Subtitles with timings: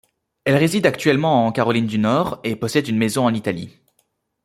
[0.45, 3.69] Elle réside actuellement en Caroline du Nord et possède une maison en Italie.